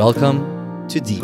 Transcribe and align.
Welcome 0.00 0.88
to 0.88 0.98
Deep, 0.98 1.20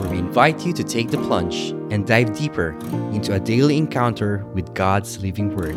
where 0.00 0.08
we 0.08 0.16
invite 0.16 0.64
you 0.64 0.72
to 0.72 0.82
take 0.82 1.10
the 1.10 1.18
plunge 1.18 1.76
and 1.92 2.06
dive 2.06 2.34
deeper 2.34 2.70
into 3.12 3.34
a 3.34 3.38
daily 3.38 3.76
encounter 3.76 4.46
with 4.54 4.72
God's 4.72 5.20
living 5.20 5.54
Word. 5.54 5.76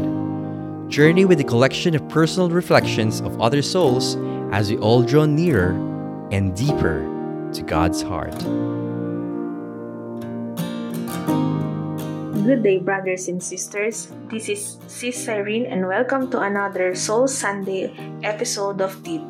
Journey 0.89 1.25
with 1.25 1.41
a 1.41 1.43
collection 1.43 1.93
of 1.93 2.07
personal 2.07 2.49
reflections 2.49 3.19
of 3.19 3.41
other 3.41 3.61
souls 3.61 4.15
as 4.53 4.71
we 4.71 4.77
all 4.77 5.03
draw 5.03 5.25
nearer 5.25 5.75
and 6.31 6.55
deeper 6.55 7.03
to 7.51 7.61
God's 7.63 8.01
heart. 8.01 8.39
Good 12.47 12.63
day, 12.63 12.79
brothers 12.79 13.27
and 13.27 13.43
sisters. 13.43 14.07
This 14.31 14.47
is 14.47 14.77
Sis 14.87 15.25
Cyrene, 15.25 15.65
and 15.65 15.85
welcome 15.85 16.31
to 16.31 16.39
another 16.39 16.95
Soul 16.95 17.27
Sunday 17.27 17.91
episode 18.23 18.79
of 18.79 19.03
Deep. 19.03 19.27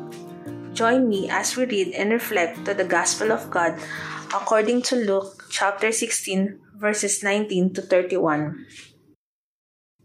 Join 0.76 1.08
me 1.08 1.24
as 1.32 1.56
we 1.56 1.64
read 1.64 1.94
and 1.96 2.12
reflect 2.12 2.66
to 2.66 2.74
the 2.74 2.84
Gospel 2.84 3.32
of 3.32 3.48
God 3.48 3.80
according 4.28 4.82
to 4.92 4.96
Luke 4.96 5.48
chapter 5.48 5.90
16, 5.90 6.60
verses 6.76 7.24
19 7.24 7.72
to 7.72 7.80
31. 7.80 8.66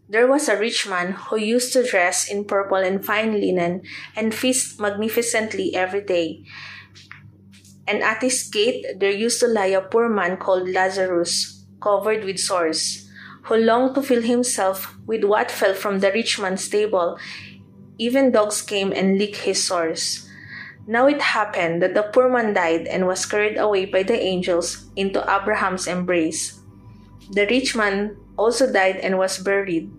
There 0.08 0.26
was 0.26 0.48
a 0.48 0.56
rich 0.56 0.88
man 0.88 1.12
who 1.12 1.36
used 1.36 1.74
to 1.74 1.84
dress 1.84 2.26
in 2.26 2.46
purple 2.46 2.78
and 2.78 3.04
fine 3.04 3.36
linen 3.38 3.82
and 4.16 4.32
feast 4.32 4.80
magnificently 4.80 5.76
every 5.76 6.00
day. 6.00 6.42
And 7.86 8.02
at 8.02 8.22
his 8.22 8.48
gate 8.48 8.96
there 8.96 9.12
used 9.12 9.40
to 9.40 9.48
lie 9.48 9.76
a 9.76 9.82
poor 9.82 10.08
man 10.08 10.38
called 10.38 10.70
Lazarus, 10.70 11.66
covered 11.82 12.24
with 12.24 12.40
sores, 12.40 13.12
who 13.42 13.56
longed 13.56 13.94
to 13.96 14.02
fill 14.02 14.22
himself 14.22 14.96
with 15.04 15.22
what 15.22 15.50
fell 15.50 15.74
from 15.74 16.00
the 16.00 16.10
rich 16.12 16.40
man's 16.40 16.66
table. 16.66 17.18
Even 17.98 18.32
dogs 18.32 18.62
came 18.62 18.90
and 18.90 19.18
licked 19.18 19.44
his 19.44 19.62
sores. 19.62 20.31
Now 20.86 21.06
it 21.06 21.20
happened 21.20 21.82
that 21.82 21.94
the 21.94 22.02
poor 22.02 22.28
man 22.28 22.54
died 22.54 22.86
and 22.86 23.06
was 23.06 23.26
carried 23.26 23.56
away 23.56 23.86
by 23.86 24.02
the 24.02 24.18
angels 24.18 24.90
into 24.96 25.22
Abraham's 25.22 25.86
embrace. 25.86 26.60
The 27.30 27.46
rich 27.46 27.76
man 27.76 28.16
also 28.36 28.70
died 28.70 28.96
and 28.96 29.18
was 29.18 29.38
buried. 29.38 29.92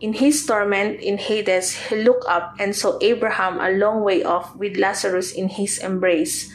In 0.00 0.12
his 0.12 0.44
torment 0.44 1.00
in 1.00 1.18
Hades, 1.18 1.88
he 1.88 1.96
looked 1.96 2.26
up 2.28 2.54
and 2.60 2.76
saw 2.76 2.98
Abraham 3.00 3.58
a 3.58 3.72
long 3.72 4.04
way 4.04 4.22
off 4.22 4.54
with 4.54 4.76
Lazarus 4.76 5.32
in 5.32 5.48
his 5.48 5.78
embrace. 5.78 6.52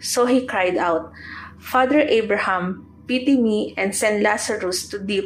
So 0.00 0.26
he 0.26 0.44
cried 0.44 0.76
out, 0.76 1.12
Father 1.58 2.00
Abraham, 2.00 2.86
pity 3.06 3.40
me 3.40 3.74
and 3.76 3.94
send 3.94 4.22
Lazarus 4.22 4.88
to 4.88 4.98
dip 4.98 5.24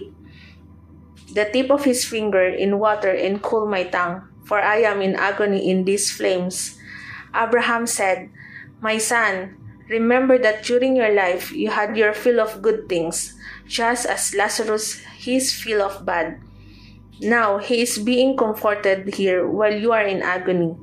the 1.35 1.51
tip 1.51 1.71
of 1.71 1.85
his 1.85 2.05
finger 2.05 2.47
in 2.47 2.79
water 2.79 3.11
and 3.11 3.43
cool 3.43 3.67
my 3.67 3.83
tongue, 3.83 4.23
for 4.45 4.61
I 4.61 4.87
am 4.87 5.03
in 5.03 5.17
agony 5.17 5.69
in 5.69 5.85
these 5.85 6.11
flames. 6.11 6.79
Abraham 7.35 7.87
said, 7.87 8.31
My 8.81 8.99
son, 8.99 9.59
remember 9.89 10.39
that 10.39 10.65
during 10.65 10.97
your 10.97 11.13
life 11.13 11.53
you 11.53 11.71
had 11.71 11.97
your 11.97 12.15
fill 12.15 12.41
of 12.41 12.63
good 12.63 12.89
things, 12.89 13.35
just 13.67 14.07
as 14.07 14.35
Lazarus 14.35 15.03
his 15.19 15.53
fill 15.53 15.83
of 15.83 16.07
bad. 16.07 16.41
Now 17.21 17.59
he 17.59 17.83
is 17.83 17.99
being 17.99 18.37
comforted 18.37 19.15
here 19.15 19.47
while 19.47 19.75
you 19.75 19.93
are 19.93 20.07
in 20.07 20.23
agony. 20.23 20.77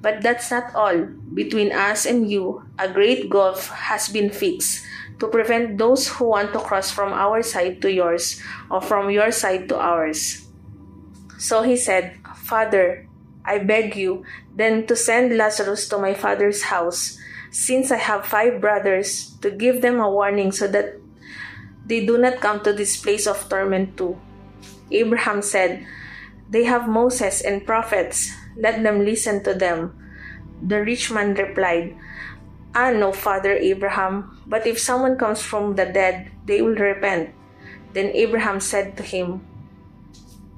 But 0.00 0.20
that's 0.20 0.50
not 0.50 0.74
all. 0.74 1.08
Between 1.32 1.72
us 1.72 2.04
and 2.04 2.30
you, 2.30 2.62
a 2.78 2.88
great 2.88 3.30
gulf 3.30 3.68
has 3.88 4.08
been 4.08 4.28
fixed 4.28 4.84
to 5.18 5.28
prevent 5.28 5.78
those 5.78 6.08
who 6.08 6.28
want 6.36 6.52
to 6.52 6.60
cross 6.60 6.90
from 6.90 7.12
our 7.12 7.42
side 7.42 7.80
to 7.82 7.92
yours 7.92 8.40
or 8.70 8.80
from 8.80 9.10
your 9.10 9.30
side 9.32 9.68
to 9.70 9.78
ours. 9.78 10.46
So 11.38 11.62
he 11.62 11.76
said, 11.76 12.20
Father, 12.36 13.08
I 13.44 13.58
beg 13.58 13.96
you 13.96 14.24
then 14.54 14.86
to 14.86 14.96
send 14.96 15.36
Lazarus 15.36 15.88
to 15.88 15.98
my 15.98 16.14
father's 16.14 16.62
house, 16.72 17.18
since 17.50 17.92
I 17.92 17.98
have 17.98 18.26
five 18.26 18.60
brothers, 18.60 19.36
to 19.42 19.50
give 19.50 19.82
them 19.82 20.00
a 20.00 20.10
warning 20.10 20.52
so 20.52 20.66
that 20.68 20.96
they 21.86 22.04
do 22.06 22.16
not 22.16 22.40
come 22.40 22.60
to 22.64 22.72
this 22.72 22.96
place 22.96 23.26
of 23.26 23.48
torment 23.48 23.96
too. 23.96 24.18
Abraham 24.90 25.42
said, 25.42 25.86
They 26.48 26.64
have 26.64 26.88
Moses 26.88 27.42
and 27.42 27.66
prophets, 27.66 28.32
let 28.56 28.82
them 28.82 29.04
listen 29.04 29.44
to 29.44 29.54
them. 29.54 29.92
The 30.62 30.82
rich 30.82 31.10
man 31.10 31.34
replied, 31.34 31.96
Ah, 32.74 32.90
no, 32.90 33.12
Father 33.12 33.52
Abraham, 33.52 34.42
but 34.46 34.66
if 34.66 34.80
someone 34.80 35.18
comes 35.18 35.42
from 35.42 35.76
the 35.76 35.86
dead, 35.86 36.32
they 36.46 36.62
will 36.62 36.74
repent. 36.74 37.30
Then 37.92 38.10
Abraham 38.14 38.58
said 38.58 38.96
to 38.96 39.02
him, 39.02 39.46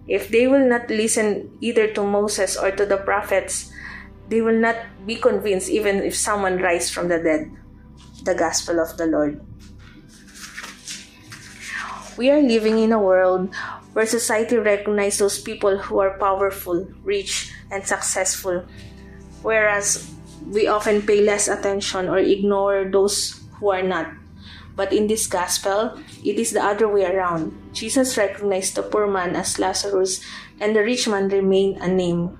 if 0.09 0.29
they 0.29 0.47
will 0.47 0.67
not 0.67 0.89
listen 0.89 1.51
either 1.61 1.89
to 1.95 2.03
Moses 2.03 2.57
or 2.57 2.71
to 2.71 2.87
the 2.87 2.99
prophets, 2.99 3.73
they 4.29 4.41
will 4.41 4.59
not 4.59 4.77
be 5.07 5.17
convinced 5.17 5.71
even 5.71 6.03
if 6.03 6.15
someone 6.15 6.59
rise 6.59 6.91
from 6.91 7.09
the 7.09 7.19
dead. 7.19 7.51
The 8.23 8.35
Gospel 8.35 8.81
of 8.81 8.97
the 8.97 9.07
Lord. 9.07 9.41
We 12.17 12.31
are 12.31 12.41
living 12.41 12.79
in 12.79 12.93
a 12.93 12.99
world 12.99 13.55
where 13.93 14.07
society 14.07 14.57
recognizes 14.57 15.19
those 15.19 15.39
people 15.41 15.79
who 15.79 15.99
are 16.01 16.19
powerful, 16.19 16.89
rich, 17.03 17.53
and 17.71 17.87
successful, 17.87 18.65
whereas 19.43 20.11
we 20.47 20.67
often 20.67 21.03
pay 21.03 21.21
less 21.21 21.49
attention 21.49 22.09
or 22.09 22.19
ignore 22.19 22.89
those 22.91 23.43
who 23.59 23.71
are 23.71 23.83
not. 23.83 24.13
But 24.77 24.93
in 24.93 25.09
this 25.09 25.27
gospel, 25.27 25.99
it 26.23 26.37
is 26.39 26.53
the 26.53 26.63
other 26.63 26.87
way 26.87 27.09
around. 27.09 27.57
Jesus 27.73 28.17
recognized 28.17 28.77
the 28.77 28.85
poor 28.85 29.09
man 29.09 29.35
as 29.35 29.59
Lazarus, 29.59 30.21
and 30.61 30.77
the 30.77 30.85
rich 30.85 31.09
man 31.09 31.29
remained 31.29 31.81
unnamed. 31.81 32.37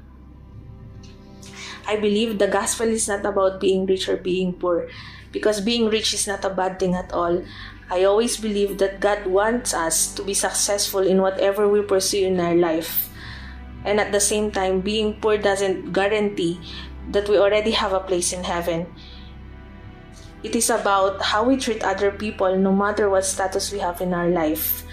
I 1.89 1.97
believe 1.97 2.39
the 2.39 2.49
gospel 2.49 2.89
is 2.89 3.09
not 3.09 3.25
about 3.25 3.59
being 3.59 3.87
rich 3.87 4.09
or 4.09 4.19
being 4.19 4.53
poor, 4.53 4.89
because 5.33 5.61
being 5.65 5.89
rich 5.89 6.13
is 6.13 6.27
not 6.27 6.45
a 6.45 6.51
bad 6.51 6.79
thing 6.79 6.95
at 6.95 7.13
all. 7.13 7.43
I 7.89 8.03
always 8.05 8.37
believe 8.37 8.79
that 8.79 9.01
God 9.01 9.27
wants 9.27 9.73
us 9.73 10.13
to 10.15 10.23
be 10.23 10.35
successful 10.35 11.07
in 11.07 11.23
whatever 11.23 11.69
we 11.69 11.81
pursue 11.83 12.27
in 12.27 12.41
our 12.41 12.55
life. 12.55 13.09
And 13.85 14.01
at 14.01 14.11
the 14.11 14.21
same 14.21 14.51
time, 14.51 14.81
being 14.81 15.21
poor 15.23 15.39
doesn't 15.39 15.93
guarantee 15.93 16.59
that 17.13 17.29
we 17.29 17.39
already 17.39 17.71
have 17.71 17.93
a 17.93 18.01
place 18.01 18.33
in 18.33 18.43
heaven. 18.43 18.91
It 20.47 20.55
is 20.55 20.71
about 20.71 21.19
how 21.19 21.43
we 21.43 21.59
treat 21.59 21.83
other 21.83 22.15
people 22.15 22.55
no 22.55 22.71
matter 22.71 23.11
what 23.11 23.27
status 23.27 23.75
we 23.75 23.83
have 23.83 24.01
in 24.01 24.15
our 24.15 24.31
life. 24.31 24.87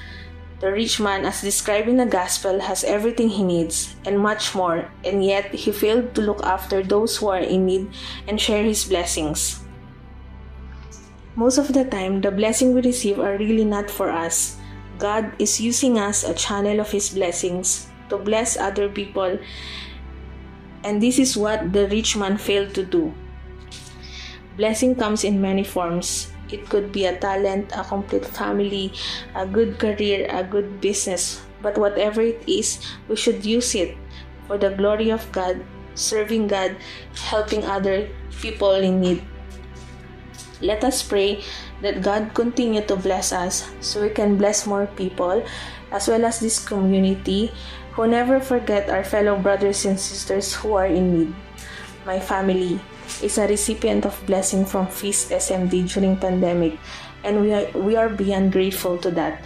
The 0.59 0.74
rich 0.74 1.00
man, 1.00 1.30
as 1.30 1.46
described 1.46 1.88
in 1.88 1.97
the 1.97 2.09
gospel, 2.09 2.59
has 2.59 2.84
everything 2.84 3.30
he 3.30 3.44
needs 3.44 3.94
and 4.03 4.18
much 4.18 4.56
more, 4.56 4.90
and 5.06 5.24
yet 5.24 5.53
he 5.53 5.72
failed 5.72 6.16
to 6.16 6.25
look 6.25 6.42
after 6.42 6.81
those 6.81 7.18
who 7.18 7.30
are 7.30 7.46
in 7.46 7.68
need 7.68 7.94
and 8.28 8.42
share 8.42 8.63
his 8.63 8.84
blessings. 8.84 9.62
Most 11.36 11.59
of 11.59 11.69
the 11.69 11.86
time, 11.86 12.22
the 12.22 12.31
blessings 12.31 12.74
we 12.74 12.81
receive 12.81 13.19
are 13.19 13.38
really 13.38 13.63
not 13.63 13.92
for 13.94 14.09
us. 14.09 14.58
God 14.97 15.38
is 15.38 15.62
using 15.62 16.00
us 16.00 16.24
a 16.24 16.34
channel 16.34 16.80
of 16.80 16.90
his 16.90 17.13
blessings 17.13 17.94
to 18.09 18.18
bless 18.18 18.58
other 18.58 18.90
people, 18.90 19.38
and 20.84 20.97
this 20.97 21.19
is 21.19 21.38
what 21.38 21.74
the 21.74 21.88
rich 21.90 22.18
man 22.18 22.42
failed 22.42 22.74
to 22.74 22.81
do. 22.81 23.13
Blessing 24.58 24.96
comes 24.96 25.24
in 25.24 25.41
many 25.41 25.64
forms. 25.64 26.31
It 26.52 26.69
could 26.69 26.91
be 26.91 27.06
a 27.06 27.18
talent, 27.18 27.72
a 27.75 27.84
complete 27.84 28.25
family, 28.25 28.94
a 29.34 29.46
good 29.46 29.80
career, 29.80 30.28
a 30.30 30.44
good 30.44 30.81
business. 30.81 31.41
But 31.62 31.78
whatever 31.78 32.22
it 32.22 32.44
is, 32.46 32.78
we 33.08 33.16
should 33.16 33.46
use 33.46 33.74
it 33.74 33.97
for 34.46 34.58
the 34.58 34.69
glory 34.69 35.09
of 35.09 35.25
God, 35.31 35.63
serving 35.96 36.47
God, 36.47 36.75
helping 37.16 37.66
other 37.66 38.09
people 38.42 38.75
in 38.75 39.02
need. 39.02 39.24
Let 40.62 40.84
us 40.84 41.02
pray 41.02 41.42
that 41.81 42.02
God 42.02 42.34
continue 42.34 42.86
to 42.86 42.96
bless 42.96 43.34
us 43.34 43.68
so 43.81 44.02
we 44.02 44.09
can 44.09 44.38
bless 44.38 44.68
more 44.68 44.88
people 44.88 45.44
as 45.92 46.08
well 46.08 46.25
as 46.25 46.40
this 46.40 46.58
community 46.58 47.52
who 47.94 48.08
never 48.08 48.40
forget 48.40 48.90
our 48.90 49.03
fellow 49.03 49.38
brothers 49.38 49.86
and 49.86 50.00
sisters 50.00 50.54
who 50.54 50.74
are 50.74 50.88
in 50.88 51.18
need. 51.18 51.36
My 52.06 52.20
family, 52.20 52.80
is 53.22 53.38
a 53.38 53.48
recipient 53.48 54.06
of 54.06 54.20
blessing 54.26 54.66
from 54.66 54.88
Feast 54.88 55.32
SMD 55.32 55.88
during 55.92 56.18
pandemic 56.18 56.80
and 57.24 57.42
we 57.42 57.54
are, 57.54 57.68
we 57.72 57.96
are 57.96 58.10
beyond 58.10 58.52
grateful 58.52 58.98
to 59.00 59.12
that. 59.12 59.44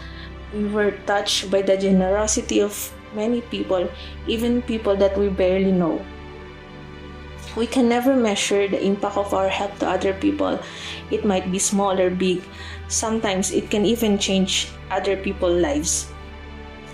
We 0.54 0.66
were 0.66 0.92
touched 1.06 1.52
by 1.52 1.62
the 1.62 1.78
generosity 1.78 2.62
of 2.62 2.74
many 3.14 3.42
people, 3.42 3.90
even 4.28 4.62
people 4.62 4.96
that 4.96 5.18
we 5.18 5.30
barely 5.30 5.72
know. 5.72 6.04
We 7.56 7.68
can 7.68 7.90
never 7.90 8.16
measure 8.16 8.68
the 8.68 8.84
impact 8.84 9.18
of 9.18 9.34
our 9.34 9.50
help 9.50 9.78
to 9.80 9.90
other 9.90 10.14
people. 10.14 10.60
It 11.10 11.26
might 11.26 11.52
be 11.52 11.60
small 11.60 12.00
or 12.00 12.10
big. 12.10 12.44
Sometimes 12.88 13.52
it 13.52 13.70
can 13.70 13.86
even 13.86 14.18
change 14.18 14.70
other 14.92 15.18
people's 15.18 15.62
lives. 15.62 16.08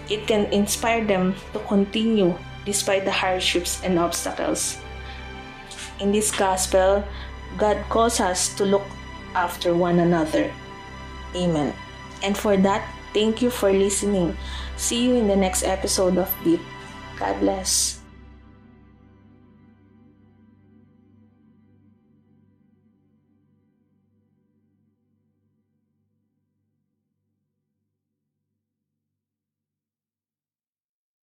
It 0.10 0.28
can 0.28 0.46
inspire 0.52 1.04
them 1.04 1.36
to 1.54 1.60
continue 1.60 2.36
despite 2.66 3.04
the 3.04 3.12
hardships 3.12 3.84
and 3.84 4.00
obstacles. 4.00 4.80
In 6.04 6.12
this 6.12 6.36
gospel, 6.36 7.00
God 7.56 7.80
calls 7.88 8.20
us 8.20 8.52
to 8.60 8.68
look 8.68 8.84
after 9.40 9.72
one 9.72 10.04
another. 10.04 10.52
Amen. 11.32 11.72
And 12.20 12.36
for 12.36 12.60
that, 12.60 12.84
thank 13.16 13.40
you 13.40 13.48
for 13.48 13.72
listening. 13.72 14.36
See 14.76 15.08
you 15.08 15.16
in 15.16 15.32
the 15.32 15.40
next 15.40 15.64
episode 15.64 16.20
of 16.20 16.28
Deep. 16.44 16.60
God 17.16 17.40
bless. 17.40 18.03